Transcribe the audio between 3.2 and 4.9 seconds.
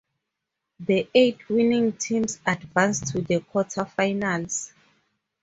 the quarterfinals.